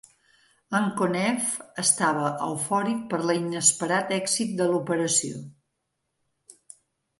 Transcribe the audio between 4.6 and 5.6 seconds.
de l'operació.